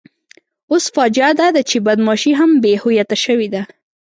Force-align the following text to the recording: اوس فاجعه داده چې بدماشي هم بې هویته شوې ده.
اوس 0.71 0.85
فاجعه 0.95 1.31
داده 1.41 1.61
چې 1.69 1.77
بدماشي 1.87 2.31
هم 2.39 2.51
بې 2.63 2.73
هویته 2.83 3.17
شوې 3.25 3.47
ده. 3.53 3.61